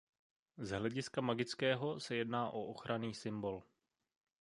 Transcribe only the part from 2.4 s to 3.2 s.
o ochranný